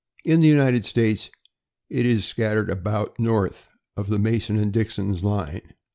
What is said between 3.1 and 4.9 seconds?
north of Mason and